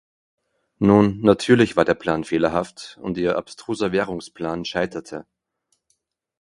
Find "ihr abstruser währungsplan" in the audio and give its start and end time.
3.19-4.65